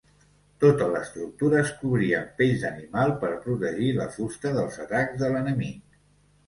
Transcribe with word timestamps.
Tota 0.61 0.87
l'estructura 0.93 1.59
es 1.65 1.69
cobrí 1.83 2.09
amb 2.21 2.31
pells 2.41 2.65
d'animal 2.65 3.15
per 3.25 3.33
protegir 3.47 3.93
la 4.03 4.09
fusta 4.19 4.59
dels 4.59 4.83
atacs 4.89 5.19
de 5.25 5.33
l'enemic. 5.37 6.05